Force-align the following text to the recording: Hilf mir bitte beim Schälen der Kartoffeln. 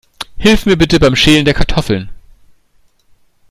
Hilf 0.39 0.65
mir 0.65 0.77
bitte 0.79 0.99
beim 0.99 1.15
Schälen 1.15 1.45
der 1.45 1.53
Kartoffeln. 1.53 2.09